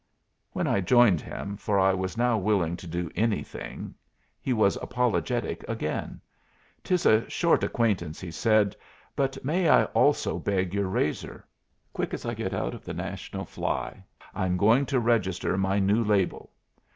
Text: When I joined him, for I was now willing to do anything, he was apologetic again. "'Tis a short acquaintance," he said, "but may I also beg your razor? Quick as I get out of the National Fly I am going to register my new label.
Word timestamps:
When 0.51 0.65
I 0.65 0.81
joined 0.81 1.21
him, 1.21 1.55
for 1.57 1.79
I 1.79 1.93
was 1.93 2.17
now 2.17 2.35
willing 2.35 2.75
to 2.77 2.87
do 2.87 3.11
anything, 3.15 3.93
he 4.41 4.51
was 4.51 4.75
apologetic 4.77 5.63
again. 5.69 6.19
"'Tis 6.83 7.05
a 7.05 7.29
short 7.29 7.63
acquaintance," 7.63 8.19
he 8.19 8.31
said, 8.31 8.75
"but 9.15 9.45
may 9.45 9.69
I 9.69 9.83
also 9.83 10.39
beg 10.39 10.73
your 10.73 10.87
razor? 10.87 11.45
Quick 11.93 12.15
as 12.15 12.25
I 12.25 12.33
get 12.33 12.51
out 12.51 12.73
of 12.73 12.83
the 12.83 12.95
National 12.95 13.45
Fly 13.45 14.03
I 14.33 14.47
am 14.47 14.57
going 14.57 14.87
to 14.87 14.99
register 14.99 15.55
my 15.55 15.77
new 15.77 16.03
label. 16.03 16.51